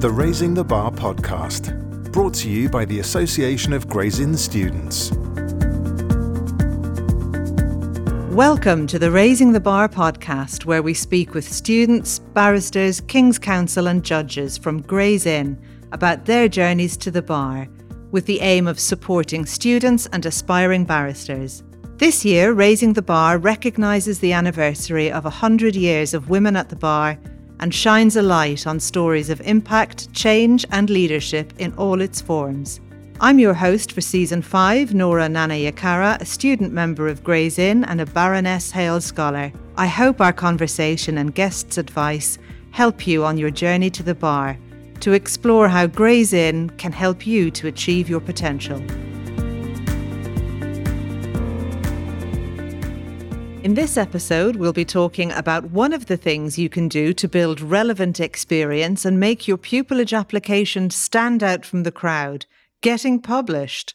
[0.00, 1.74] the Raising the Bar podcast,
[2.10, 5.10] brought to you by the Association of Gray's Inn Students.
[8.34, 13.88] Welcome to the Raising the Bar podcast, where we speak with students, barristers, King's Counsel,
[13.88, 15.62] and judges from Gray's Inn
[15.92, 17.68] about their journeys to the bar,
[18.10, 21.62] with the aim of supporting students and aspiring barristers.
[21.98, 26.76] This year, Raising the Bar recognises the anniversary of 100 years of women at the
[26.76, 27.18] bar
[27.60, 32.80] and shines a light on stories of impact, change, and leadership in all its forms.
[33.20, 38.00] I'm your host for season five, Nora Nana a student member of Gray's Inn and
[38.00, 39.52] a Baroness Hale Scholar.
[39.76, 42.38] I hope our conversation and guests' advice
[42.70, 44.58] help you on your journey to the bar
[45.00, 48.82] to explore how Gray's Inn can help you to achieve your potential.
[53.70, 57.28] In this episode, we'll be talking about one of the things you can do to
[57.28, 62.46] build relevant experience and make your pupillage application stand out from the crowd
[62.80, 63.94] getting published.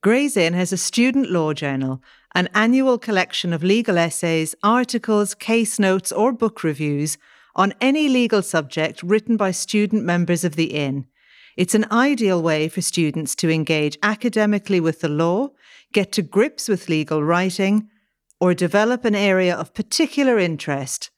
[0.00, 2.00] Gray's Inn has a student law journal,
[2.36, 7.18] an annual collection of legal essays, articles, case notes, or book reviews
[7.56, 11.04] on any legal subject written by student members of the Inn.
[11.56, 15.48] It's an ideal way for students to engage academically with the law,
[15.92, 17.90] get to grips with legal writing,
[18.40, 21.10] or develop an area of particular interest.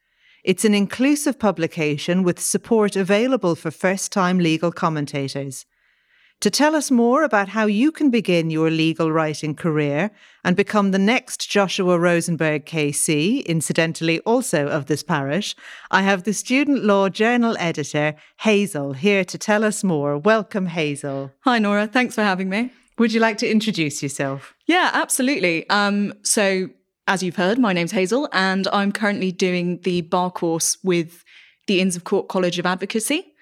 [0.44, 5.66] It's an inclusive publication with support available for first time legal commentators.
[6.42, 10.12] To tell us more about how you can begin your legal writing career
[10.44, 15.56] and become the next Joshua Rozenberg KC, incidentally also of this parish,
[15.90, 20.16] I have the Student Law Journal editor, Hazel, here to tell us more.
[20.16, 21.32] Welcome, Hazel.
[21.40, 21.88] Hi, Nora.
[21.88, 22.70] Thanks for having me.
[22.98, 24.54] Would you like to introduce yourself?
[24.66, 25.68] Yeah, absolutely.
[25.70, 26.68] Um, so,
[27.08, 31.24] as you've heard, my name's Hazel, and I'm currently doing the bar course with
[31.66, 33.32] the Inns of Court College of Advocacy.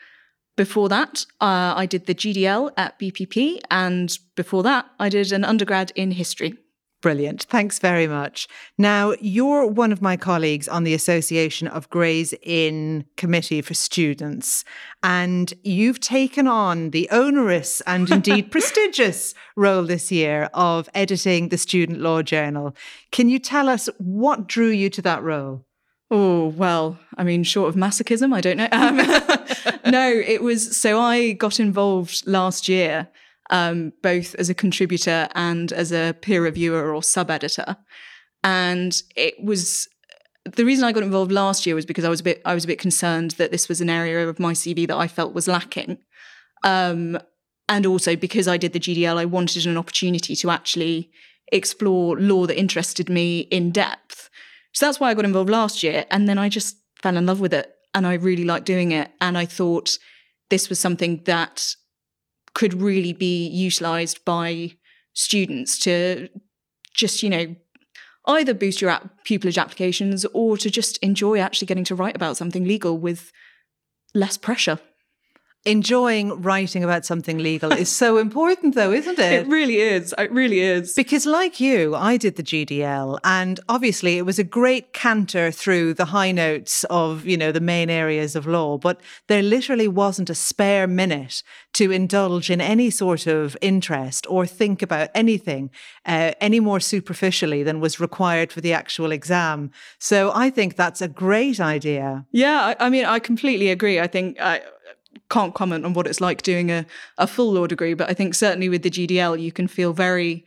[0.57, 5.45] Before that, uh, I did the GDL at BPP, and before that, I did an
[5.45, 6.55] undergrad in history.
[7.03, 7.45] Brilliant.
[7.45, 8.49] Thanks very much.
[8.79, 14.65] Now, you're one of my colleagues on the Association of Gray's Inn Committee for Students,
[15.03, 21.59] and you've taken on the onerous and indeed prestigious role this year of editing the
[21.59, 22.75] Student Law Journal.
[23.13, 25.67] Can you tell us what drew you to that role?
[26.11, 28.69] Oh, well, I mean, short of masochism, I don't know.
[28.73, 28.97] Um,
[29.93, 33.09] no, it was so I got involved last year,
[33.51, 37.77] um, both as a contributor and as a peer reviewer or sub editor.
[38.43, 39.89] And it was
[40.45, 42.65] the reason I got involved last year was because I was a bit I was
[42.65, 45.49] a bit concerned that this was an area of my CV that I felt was
[45.49, 45.99] lacking.
[46.63, 47.19] Um,
[47.69, 51.11] and also because I did the GDL, I wanted an opportunity to actually
[51.53, 54.31] explore law that interested me in depth.
[54.73, 56.05] So that's why I got involved last year.
[56.11, 59.11] And then I just fell in love with it and I really liked doing it.
[59.21, 59.99] And I thought
[60.51, 61.75] this was something that
[62.57, 64.73] could really be utilized by
[65.13, 66.27] students to
[66.95, 67.55] just, you know,
[68.25, 72.65] either boost your pupillage applications or to just enjoy actually getting to write about something
[72.65, 73.31] legal with
[74.15, 74.79] less pressure
[75.67, 79.33] enjoying writing about something legal is so important though isn't it?
[79.33, 80.15] It really is.
[80.17, 80.95] It really is.
[80.95, 85.93] Because like you i did the gdl and obviously it was a great canter through
[85.93, 90.31] the high notes of you know the main areas of law but there literally wasn't
[90.31, 95.71] a spare minute to indulge in any sort of interest or think about anything
[96.07, 99.71] uh, any more superficially than was required for the actual exam.
[99.99, 102.25] So i think that's a great idea.
[102.31, 103.99] Yeah i, I mean i completely agree.
[103.99, 104.63] I think I,
[105.31, 106.87] can't comment on what it's like doing a,
[107.19, 110.45] a full law degree, but I think certainly with the GDL, you can feel very,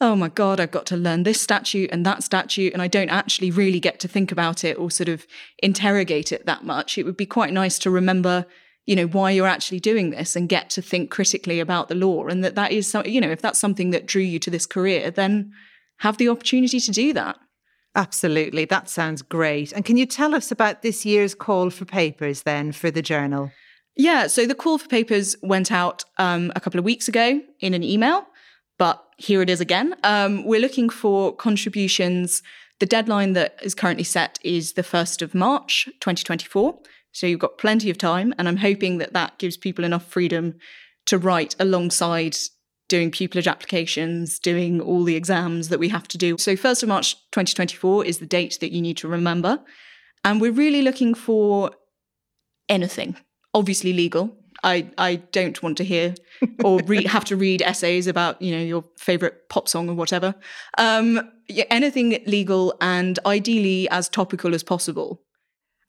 [0.00, 3.10] oh my God, I've got to learn this statute and that statute, and I don't
[3.10, 5.26] actually really get to think about it or sort of
[5.62, 6.98] interrogate it that much.
[6.98, 8.46] It would be quite nice to remember,
[8.86, 12.26] you know, why you're actually doing this and get to think critically about the law.
[12.26, 14.66] And that that is, some, you know, if that's something that drew you to this
[14.66, 15.52] career, then
[15.98, 17.38] have the opportunity to do that.
[17.94, 18.64] Absolutely.
[18.64, 19.72] That sounds great.
[19.72, 23.52] And can you tell us about this year's call for papers then for the journal?
[23.96, 27.74] Yeah, so the call for papers went out um, a couple of weeks ago in
[27.74, 28.26] an email,
[28.76, 29.94] but here it is again.
[30.02, 32.42] Um, we're looking for contributions.
[32.80, 36.76] The deadline that is currently set is the 1st of March 2024.
[37.12, 40.56] So you've got plenty of time, and I'm hoping that that gives people enough freedom
[41.06, 42.36] to write alongside
[42.88, 46.36] doing pupillage applications, doing all the exams that we have to do.
[46.38, 49.60] So 1st of March 2024 is the date that you need to remember.
[50.24, 51.70] And we're really looking for
[52.68, 53.16] anything
[53.54, 54.36] obviously legal.
[54.62, 56.14] I, I don't want to hear
[56.64, 60.34] or read, have to read essays about you know your favorite pop song or whatever.
[60.78, 65.20] Um, yeah, anything legal and ideally as topical as possible.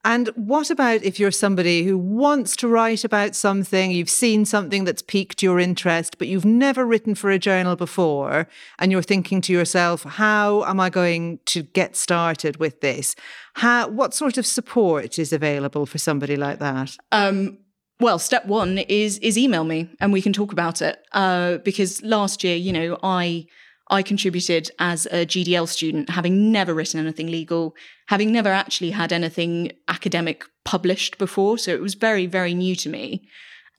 [0.05, 4.83] And what about if you're somebody who wants to write about something, you've seen something
[4.83, 8.47] that's piqued your interest, but you've never written for a journal before,
[8.77, 13.15] and you're thinking to yourself, how am I going to get started with this?
[13.55, 16.95] How, what sort of support is available for somebody like that?
[17.11, 17.57] Um,
[17.99, 20.99] well, step one is is email me and we can talk about it.
[21.13, 23.47] Uh, because last year, you know, I
[23.89, 27.75] I contributed as a GDL student, having never written anything legal,
[28.07, 31.57] having never actually had anything academic published before.
[31.57, 33.27] So it was very, very new to me.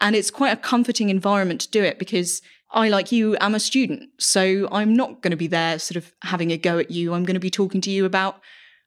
[0.00, 3.60] And it's quite a comforting environment to do it because I, like you, am a
[3.60, 4.10] student.
[4.18, 7.14] So I'm not going to be there sort of having a go at you.
[7.14, 8.40] I'm going to be talking to you about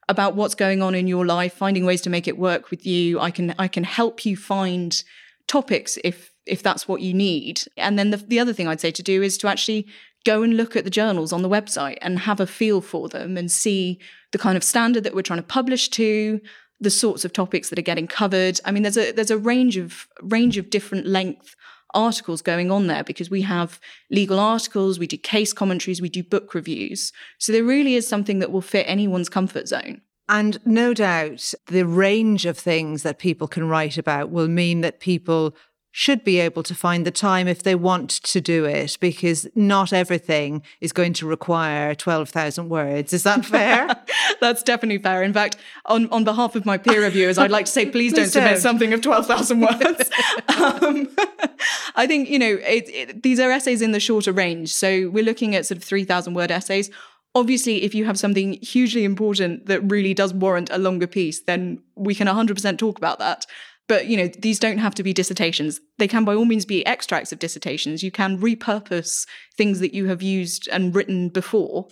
[0.07, 3.19] about what's going on in your life, finding ways to make it work with you.
[3.19, 5.01] I can I can help you find
[5.47, 7.61] topics if if that's what you need.
[7.77, 9.87] And then the, the other thing I'd say to do is to actually
[10.29, 13.35] go and look at the journals on the website and have a feel for them
[13.35, 13.97] and see
[14.31, 16.39] the kind of standard that we're trying to publish to
[16.79, 18.59] the sorts of topics that are getting covered.
[18.63, 21.55] I mean there's a there's a range of range of different length
[21.95, 23.79] articles going on there because we have
[24.11, 27.11] legal articles we do case commentaries we do book reviews.
[27.39, 30.01] So there really is something that will fit anyone's comfort zone.
[30.29, 34.99] And no doubt the range of things that people can write about will mean that
[34.99, 35.55] people
[35.91, 39.91] should be able to find the time if they want to do it because not
[39.91, 43.11] everything is going to require 12,000 words.
[43.11, 43.89] Is that fair?
[44.41, 45.23] That's definitely fair.
[45.23, 48.27] In fact, on, on behalf of my peer reviewers, I'd like to say please don't
[48.27, 48.61] submit don't.
[48.61, 50.11] something of 12,000 words.
[50.59, 51.09] um,
[51.95, 54.71] I think, you know, it, it, these are essays in the shorter range.
[54.71, 56.91] So we're looking at sort of 3,000 word essays.
[57.33, 61.81] Obviously, if you have something hugely important that really does warrant a longer piece, then
[61.95, 63.45] we can 100% talk about that.
[63.89, 65.81] But you know, these don't have to be dissertations.
[65.97, 68.03] They can by all means be extracts of dissertations.
[68.03, 69.25] You can repurpose
[69.57, 71.87] things that you have used and written before.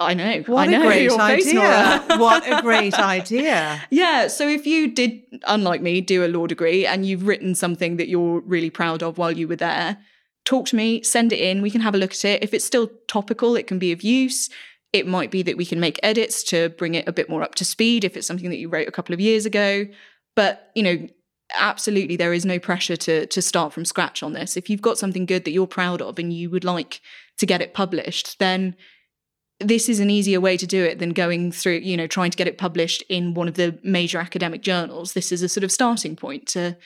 [0.00, 0.42] I know.
[0.46, 2.04] What I know, a great idea.
[2.18, 3.80] what a great idea.
[3.90, 4.26] Yeah.
[4.26, 8.08] So if you did, unlike me, do a law degree and you've written something that
[8.08, 9.98] you're really proud of while you were there,
[10.44, 11.62] talk to me, send it in.
[11.62, 12.42] We can have a look at it.
[12.42, 14.50] If it's still topical, it can be of use.
[14.92, 17.54] It might be that we can make edits to bring it a bit more up
[17.56, 19.86] to speed if it's something that you wrote a couple of years ago.
[20.34, 21.08] But, you know,
[21.54, 24.56] absolutely there is no pressure to to start from scratch on this.
[24.56, 27.00] If you've got something good that you're proud of and you would like
[27.38, 28.76] to get it published then
[29.60, 32.36] this is an easier way to do it than going through you know trying to
[32.36, 35.12] get it published in one of the major academic journals.
[35.12, 36.76] This is a sort of starting point to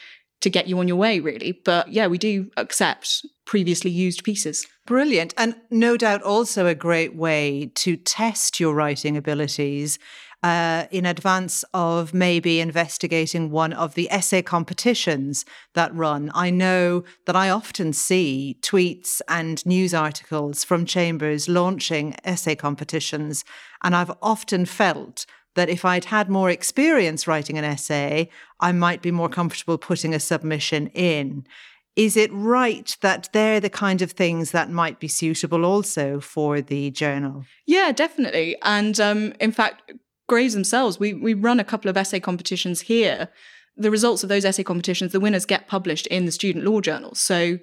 [0.41, 1.53] to get you on your way really.
[1.65, 4.67] But yeah we do accept previously used pieces.
[4.87, 5.35] Brilliant.
[5.37, 9.99] And no doubt also a great way to test your writing abilities
[10.43, 15.45] uh, in advance of maybe investigating one of the essay competitions
[15.75, 16.31] that run.
[16.35, 23.45] I know that I often see tweets and news articles from chambers launching essay competitions,
[23.83, 28.29] and I've often felt that if I'd had more experience writing an essay,
[28.59, 31.47] I might be more comfortable putting a submission in.
[31.95, 36.63] Is it right that they're the kind of things that might be suitable also for
[36.63, 37.45] the journal?
[37.67, 38.57] Yeah, definitely.
[38.63, 39.93] And um, in fact,
[40.29, 43.29] Grays themselves, we we run a couple of essay competitions here.
[43.77, 47.21] The results of those essay competitions, the winners get published in the student law journals.
[47.21, 47.59] So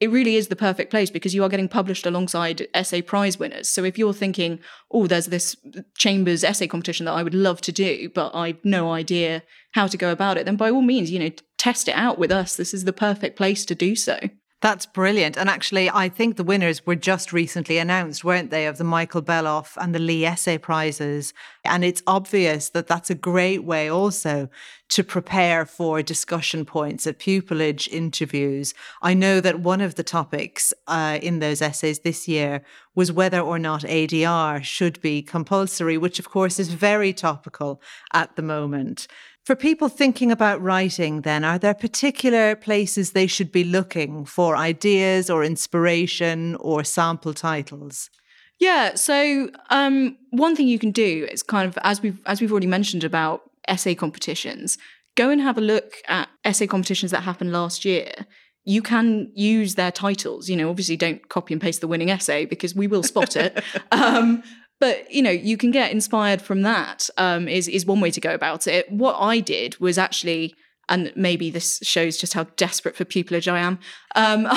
[0.00, 3.68] it really is the perfect place because you are getting published alongside essay prize winners.
[3.68, 4.58] So if you're thinking,
[4.90, 5.56] oh, there's this
[5.96, 9.96] Chambers essay competition that I would love to do, but I've no idea how to
[9.96, 12.56] go about it, then by all means, you know, test it out with us.
[12.56, 14.18] This is the perfect place to do so.
[14.64, 15.36] That's brilliant.
[15.36, 19.20] And actually, I think the winners were just recently announced, weren't they, of the Michael
[19.20, 21.34] Beloff and the Lee Essay Prizes.
[21.66, 24.48] And it's obvious that that's a great way also
[24.88, 28.72] to prepare for discussion points at pupillage interviews.
[29.02, 32.62] I know that one of the topics uh, in those essays this year
[32.94, 37.82] was whether or not ADR should be compulsory, which of course is very topical
[38.14, 39.08] at the moment.
[39.44, 44.56] For people thinking about writing, then, are there particular places they should be looking for
[44.56, 48.08] ideas or inspiration or sample titles?
[48.58, 48.94] Yeah.
[48.94, 52.66] So um, one thing you can do is kind of as we've as we've already
[52.66, 54.78] mentioned about essay competitions.
[55.14, 58.12] Go and have a look at essay competitions that happened last year.
[58.64, 60.48] You can use their titles.
[60.48, 63.62] You know, obviously, don't copy and paste the winning essay because we will spot it.
[63.92, 64.42] um,
[64.84, 67.08] but you know you can get inspired from that.
[67.16, 70.54] Um, is is one way to go about it what i did was actually
[70.90, 73.78] and maybe this shows just how desperate for pupillage I am.
[74.16, 74.46] Um,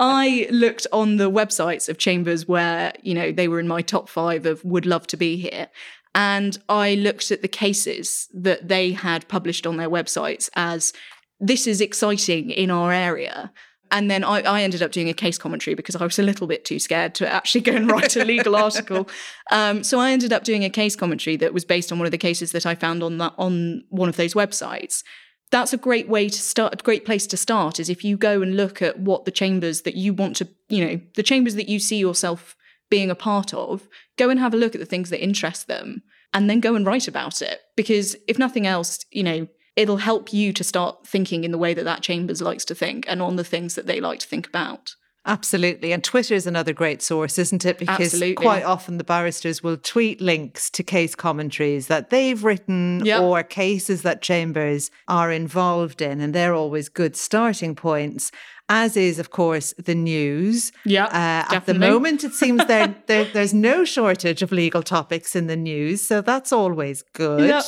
[0.00, 4.08] I looked on the websites of chambers where you know they were in my top
[4.08, 5.68] five of would love to be here,
[6.14, 10.94] and I looked at the cases that they had published on their websites as
[11.38, 13.52] this is exciting in our area
[13.90, 16.46] and then I, I, ended up doing a case commentary because I was a little
[16.46, 19.08] bit too scared to actually go and write a legal article.
[19.50, 22.12] Um, so I ended up doing a case commentary that was based on one of
[22.12, 25.02] the cases that I found on that on one of those websites.
[25.50, 26.74] That's a great way to start.
[26.74, 29.82] A great place to start is if you go and look at what the chambers
[29.82, 32.56] that you want to, you know, the chambers that you see yourself
[32.90, 33.88] being a part of.
[34.18, 36.02] Go and have a look at the things that interest them,
[36.34, 37.60] and then go and write about it.
[37.76, 41.74] Because if nothing else, you know, it'll help you to start thinking in the way
[41.74, 44.46] that that chambers likes to think and on the things that they like to think
[44.46, 44.94] about.
[45.26, 45.92] Absolutely.
[45.92, 47.78] And Twitter is another great source, isn't it?
[47.78, 48.42] Because Absolutely.
[48.42, 53.20] quite often the barristers will tweet links to case commentaries that they've written yep.
[53.20, 56.22] or cases that chambers are involved in.
[56.22, 58.32] And they're always good starting points.
[58.70, 60.72] As is, of course, the news.
[60.86, 61.06] Yeah.
[61.06, 65.48] Uh, at the moment, it seems there, there, there's no shortage of legal topics in
[65.48, 66.00] the news.
[66.00, 67.48] So that's always good.
[67.48, 67.64] Yep.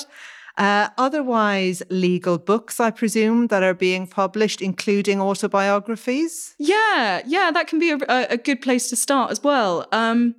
[0.58, 6.54] Uh, otherwise, legal books, I presume, that are being published, including autobiographies?
[6.58, 9.86] Yeah, yeah, that can be a, a good place to start as well.
[9.92, 10.34] Um,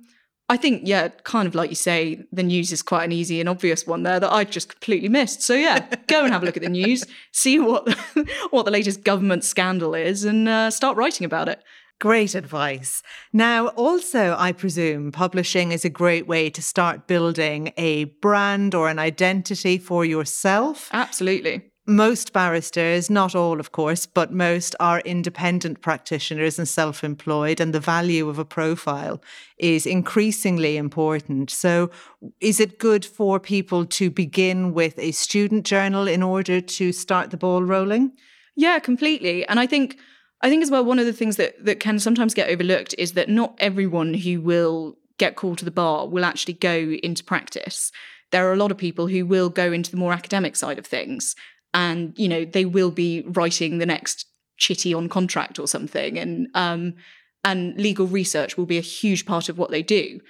[0.48, 3.48] I think, yeah, kind of like you say, the news is quite an easy and
[3.48, 5.40] obvious one there that I just completely missed.
[5.40, 7.88] So yeah, go and have a look at the news, see what
[8.50, 11.62] what the latest government scandal is, and uh, start writing about it.
[12.04, 13.02] Great advice.
[13.32, 18.90] Now, also, I presume publishing is a great way to start building a brand or
[18.90, 20.90] an identity for yourself.
[20.92, 21.62] Absolutely.
[21.86, 27.72] Most barristers, not all, of course, but most are independent practitioners and self employed, and
[27.72, 29.22] the value of a profile
[29.56, 31.50] is increasingly important.
[31.50, 31.90] So,
[32.38, 37.30] is it good for people to begin with a student journal in order to start
[37.30, 38.12] the ball rolling?
[38.56, 39.46] Yeah, completely.
[39.48, 39.96] And I think
[40.44, 43.12] I think as well, one of the things that, that can sometimes get overlooked is
[43.12, 47.90] that not everyone who will get called to the bar will actually go into practice.
[48.30, 50.86] There are a lot of people who will go into the more academic side of
[50.86, 51.34] things
[51.72, 54.26] and, you know, they will be writing the next
[54.58, 56.18] chitty on contract or something.
[56.18, 56.96] And, um,
[57.42, 60.20] and legal research will be a huge part of what they do.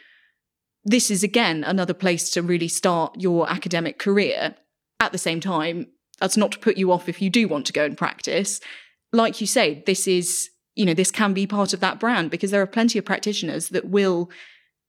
[0.84, 4.54] This is again another place to really start your academic career.
[5.00, 5.88] At the same time,
[6.20, 8.60] that's not to put you off if you do want to go and practice
[9.14, 12.50] like you say, this is, you know, this can be part of that brand because
[12.50, 14.30] there are plenty of practitioners that will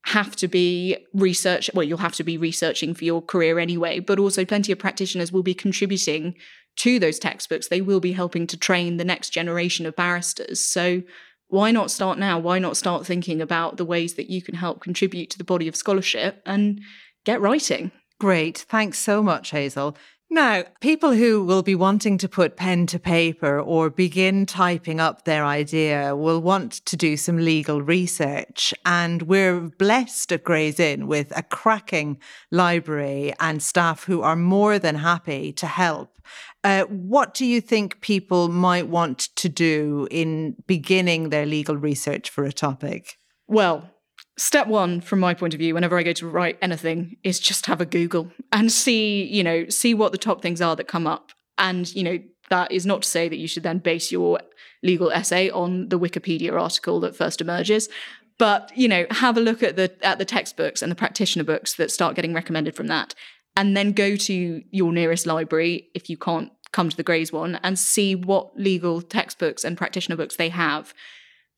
[0.05, 4.19] have to be research well you'll have to be researching for your career anyway but
[4.19, 6.35] also plenty of practitioners will be contributing
[6.77, 7.67] to those textbooks.
[7.67, 10.59] They will be helping to train the next generation of barristers.
[10.59, 11.03] So
[11.47, 12.39] why not start now?
[12.39, 15.67] Why not start thinking about the ways that you can help contribute to the body
[15.67, 16.81] of scholarship and
[17.23, 17.91] get writing?
[18.19, 18.65] Great.
[18.69, 19.97] Thanks so much hazel
[20.29, 25.23] now, people who will be wanting to put pen to paper or begin typing up
[25.23, 28.73] their idea will want to do some legal research.
[28.85, 32.17] And we're blessed at Gray's Inn with a cracking
[32.51, 36.19] library and staff who are more than happy to help.
[36.63, 42.31] Uh, what do you think people might want to do in beginning their legal research
[42.31, 43.19] for a topic?
[43.47, 43.91] Well,
[44.37, 47.67] step one from my point of view whenever i go to write anything is just
[47.67, 51.07] have a google and see you know see what the top things are that come
[51.07, 51.31] up.
[51.57, 54.39] And you know that is not to say that you should then base your
[54.83, 57.89] legal essay on the wikipedia article that first emerges.
[58.37, 61.75] But you know have a look at the at the textbooks and the practitioner books
[61.75, 63.13] that start getting recommended from that.
[63.57, 67.57] And then go to your nearest library if you can't come to the grays one
[67.63, 70.93] and see what legal textbooks and practitioner books they have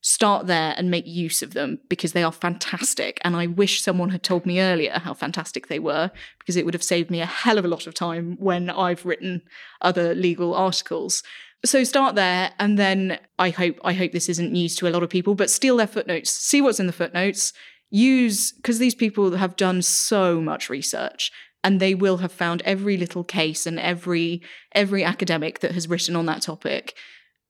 [0.00, 3.20] start there and make use of them because they are fantastic.
[3.24, 6.74] And I wish someone had told me earlier how fantastic they were because it would
[6.74, 9.42] have saved me a hell of a lot of time when I've written
[9.80, 11.22] other legal articles.
[11.64, 15.02] So start there and then I hope I hope this isn't news to a lot
[15.02, 17.52] of people, but steal their footnotes, see what's in the footnotes,
[17.90, 21.32] use because these people have done so much research
[21.64, 26.14] and they will have found every little case and every every academic that has written
[26.14, 26.94] on that topic.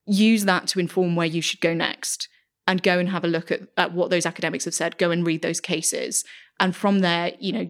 [0.07, 2.27] Use that to inform where you should go next
[2.69, 5.25] and go and have a look at, at what those academics have said, go and
[5.25, 6.23] read those cases.
[6.59, 7.67] And from there, you know,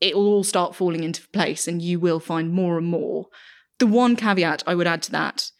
[0.00, 3.26] it will all start falling into place and you will find more and more.
[3.78, 5.50] The one caveat I would add to that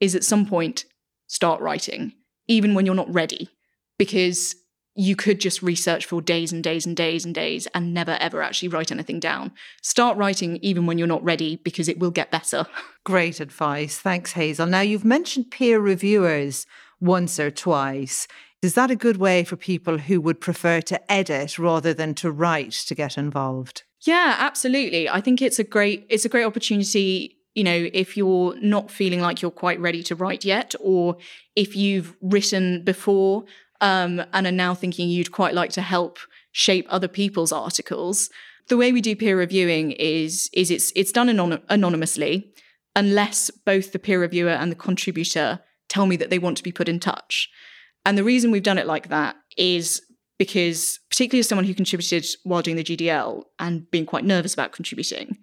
[0.00, 0.86] is at some point,
[1.26, 2.14] start writing,
[2.48, 3.50] even when you're not ready,
[3.98, 4.56] because
[4.94, 8.40] you could just research for days and days and days and days and never ever
[8.40, 9.52] actually write anything down.
[9.82, 12.66] Start writing even when you're not ready because it will get better.
[13.04, 13.98] Great advice.
[13.98, 14.66] Thanks, Hazel.
[14.66, 16.66] Now, you've mentioned peer reviewers
[17.02, 18.28] once or twice.
[18.62, 22.30] Is that a good way for people who would prefer to edit rather than to
[22.30, 23.82] write to get involved?
[24.02, 25.08] Yeah, absolutely.
[25.08, 29.20] I think it's a great it's a great opportunity, you know, if you're not feeling
[29.20, 31.16] like you're quite ready to write yet or
[31.56, 33.44] if you've written before
[33.80, 36.18] um, and are now thinking you'd quite like to help
[36.52, 38.30] shape other people's articles.
[38.68, 42.52] The way we do peer reviewing is is it's it's done anon- anonymously
[42.94, 45.60] unless both the peer reviewer and the contributor
[45.92, 47.50] tell me that they want to be put in touch.
[48.04, 50.02] And the reason we've done it like that is
[50.38, 54.72] because, particularly as someone who contributed while doing the GDL and being quite nervous about
[54.72, 55.38] contributing,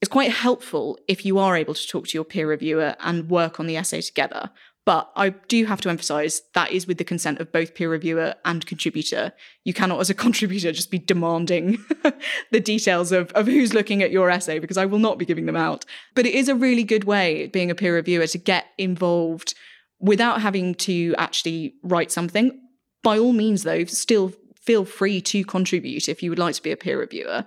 [0.00, 3.58] it's quite helpful if you are able to talk to your peer reviewer and work
[3.58, 4.50] on the essay together.
[4.86, 8.34] But I do have to emphasize that is with the consent of both peer reviewer
[8.46, 9.32] and contributor.
[9.64, 11.84] You cannot, as a contributor, just be demanding
[12.52, 15.44] the details of, of who's looking at your essay because I will not be giving
[15.44, 15.84] them out.
[16.14, 19.54] But it is a really good way, being a peer reviewer, to get involved
[20.00, 22.60] without having to actually write something.
[23.02, 26.70] By all means, though, still feel free to contribute if you would like to be
[26.70, 27.44] a peer reviewer.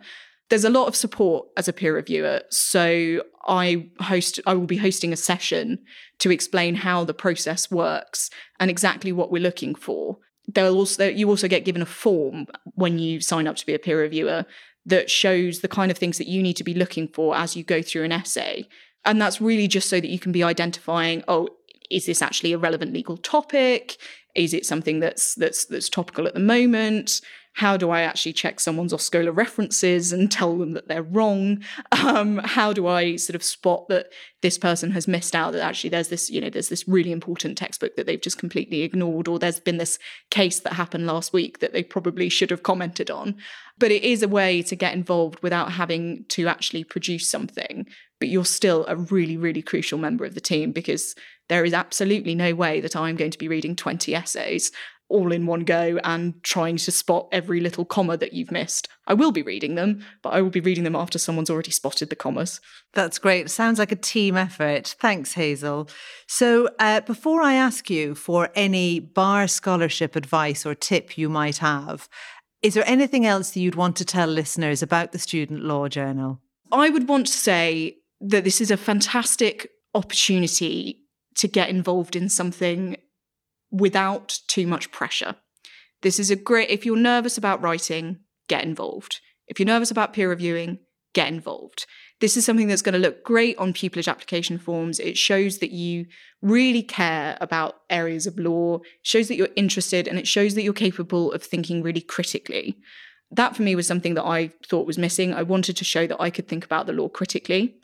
[0.49, 2.41] There's a lot of support as a peer reviewer.
[2.49, 5.79] So I host I will be hosting a session
[6.19, 8.29] to explain how the process works
[8.59, 10.17] and exactly what we're looking for.
[10.47, 13.79] There'll also you also get given a form when you sign up to be a
[13.79, 14.45] peer reviewer
[14.85, 17.63] that shows the kind of things that you need to be looking for as you
[17.63, 18.67] go through an essay.
[19.05, 21.49] And that's really just so that you can be identifying, oh,
[21.91, 23.97] is this actually a relevant legal topic?
[24.35, 27.21] Is it something that's that's that's topical at the moment?
[27.53, 31.63] How do I actually check someone's Oscola references and tell them that they're wrong?
[31.91, 34.07] Um, how do I sort of spot that
[34.41, 37.57] this person has missed out that actually there's this, you know, there's this really important
[37.57, 41.59] textbook that they've just completely ignored, or there's been this case that happened last week
[41.59, 43.35] that they probably should have commented on.
[43.77, 47.85] But it is a way to get involved without having to actually produce something,
[48.19, 51.15] but you're still a really, really crucial member of the team because
[51.51, 54.71] there is absolutely no way that I'm going to be reading 20 essays
[55.09, 58.87] all in one go and trying to spot every little comma that you've missed.
[59.07, 62.09] I will be reading them, but I will be reading them after someone's already spotted
[62.09, 62.61] the commas.
[62.93, 63.51] That's great.
[63.51, 64.95] Sounds like a team effort.
[64.99, 65.89] Thanks, Hazel.
[66.27, 71.57] So, uh, before I ask you for any bar scholarship advice or tip you might
[71.57, 72.07] have,
[72.61, 76.39] is there anything else that you'd want to tell listeners about the Student Law Journal?
[76.71, 81.00] I would want to say that this is a fantastic opportunity
[81.35, 82.97] to get involved in something
[83.71, 85.35] without too much pressure.
[86.01, 89.19] This is a great, if you're nervous about writing, get involved.
[89.47, 90.79] If you're nervous about peer reviewing,
[91.13, 91.85] get involved.
[92.19, 94.99] This is something that's going to look great on pupillage application forms.
[94.99, 96.05] It shows that you
[96.41, 100.73] really care about areas of law, shows that you're interested, and it shows that you're
[100.73, 102.77] capable of thinking really critically.
[103.31, 105.33] That for me was something that I thought was missing.
[105.33, 107.75] I wanted to show that I could think about the law critically.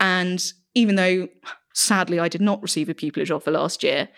[0.00, 0.42] And
[0.74, 1.28] even though
[1.78, 4.08] sadly I did not receive a pupillage offer last year,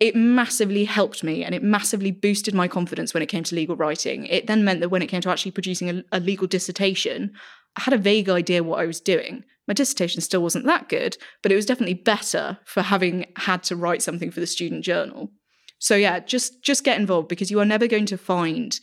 [0.00, 3.76] it massively helped me and it massively boosted my confidence when it came to legal
[3.76, 4.26] writing.
[4.26, 7.32] It then meant that when it came to actually producing a, a, legal dissertation,
[7.76, 9.44] I had a vague idea what I was doing.
[9.66, 13.76] My dissertation still wasn't that good, but it was definitely better for having had to
[13.76, 15.30] write something for the student journal.
[15.78, 18.78] So yeah, just just get involved because you are never going to find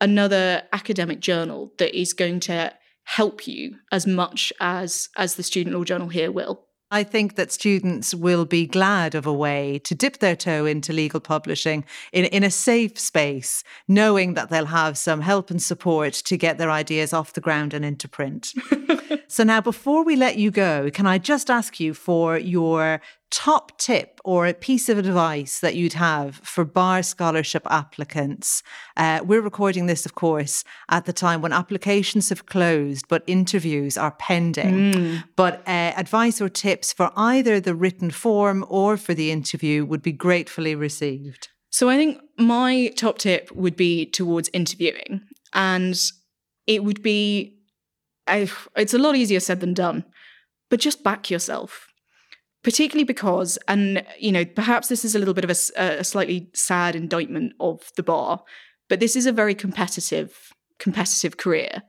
[0.00, 2.72] another academic journal that is going to
[3.04, 6.67] help you as much as as the student law journal here will.
[6.90, 10.92] I think that students will be glad of a way to dip their toe into
[10.92, 16.14] legal publishing in, in a safe space, knowing that they'll have some help and support
[16.14, 18.54] to get their ideas off the ground and into print.
[19.28, 23.76] so, now before we let you go, can I just ask you for your top
[23.78, 28.62] tip or a piece of advice that you'd have for bar scholarship applicants?
[28.96, 33.98] Uh, we're recording this, of course, at the time when applications have closed, but interviews
[33.98, 34.92] are pending.
[34.92, 35.24] Mm.
[35.36, 40.02] But uh, advice or tips for either the written form or for the interview would
[40.02, 41.48] be gratefully received.
[41.70, 45.20] So I think my top tip would be towards interviewing.
[45.52, 45.98] And
[46.66, 47.57] it would be,
[48.76, 50.04] it's a lot easier said than done,
[50.70, 51.88] but just back yourself
[52.62, 56.50] particularly because, and you know, perhaps this is a little bit of a, a slightly
[56.52, 58.42] sad indictment of the bar,
[58.88, 61.82] but this is a very competitive, competitive career.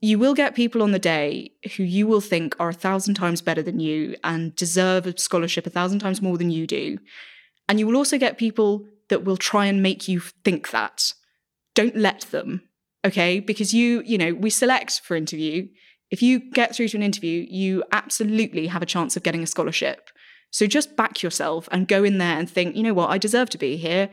[0.00, 3.40] You will get people on the day who you will think are a thousand times
[3.40, 6.98] better than you and deserve a scholarship a thousand times more than you do.
[7.68, 11.14] And you will also get people that will try and make you think that.
[11.74, 12.62] Don't let them,
[13.04, 13.40] okay?
[13.40, 15.68] Because you, you know, we select for interview
[16.14, 19.48] if you get through to an interview, you absolutely have a chance of getting a
[19.48, 20.10] scholarship.
[20.50, 23.50] So just back yourself and go in there and think, you know what, I deserve
[23.50, 24.10] to be here.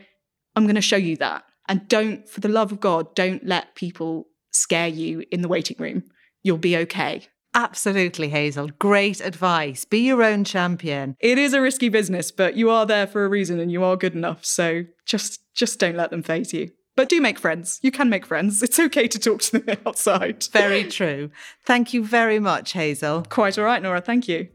[0.56, 1.44] I'm going to show you that.
[1.68, 5.76] And don't, for the love of God, don't let people scare you in the waiting
[5.78, 6.02] room.
[6.42, 7.28] You'll be okay.
[7.54, 8.70] Absolutely, Hazel.
[8.80, 9.84] Great advice.
[9.84, 11.16] Be your own champion.
[11.20, 13.96] It is a risky business, but you are there for a reason and you are
[13.96, 14.44] good enough.
[14.44, 16.72] So just just don't let them phase you.
[16.94, 17.80] But do make friends.
[17.82, 18.62] You can make friends.
[18.62, 20.44] It's okay to talk to them outside.
[20.52, 21.30] Very true.
[21.64, 23.24] Thank you very much, Hazel.
[23.28, 24.00] Quite all right, Nora.
[24.00, 24.48] Thank you.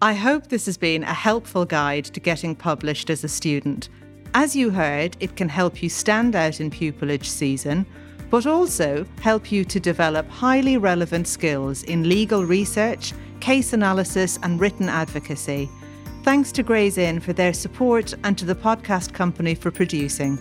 [0.00, 3.88] I hope this has been a helpful guide to getting published as a student.
[4.34, 7.84] As you heard, it can help you stand out in pupillage season,
[8.30, 14.60] but also help you to develop highly relevant skills in legal research, case analysis, and
[14.60, 15.68] written advocacy
[16.28, 20.38] Thanks to Gray's Inn for their support and to the podcast company for producing.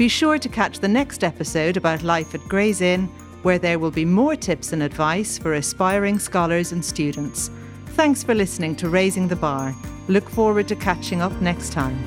[0.00, 3.06] Be sure to catch the next episode about life at Gray's Inn,
[3.42, 7.50] where there will be more tips and advice for aspiring scholars and students.
[7.88, 9.76] Thanks for listening to Raising the Bar.
[10.08, 11.98] Look forward to catching up next time.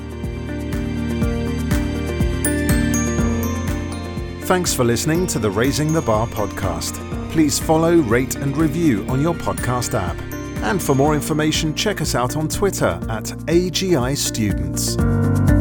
[4.40, 6.98] Thanks for listening to the Raising the Bar podcast.
[7.30, 10.20] Please follow, rate, and review on your podcast app.
[10.64, 15.53] And for more information, check us out on Twitter at AGI Students.